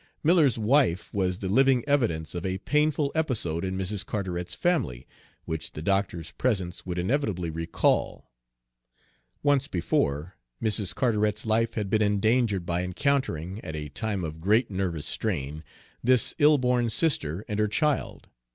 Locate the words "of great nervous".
14.23-15.05